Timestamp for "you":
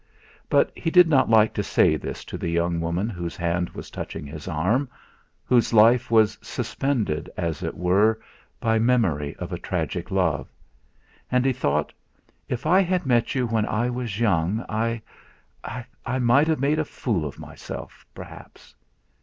13.35-13.45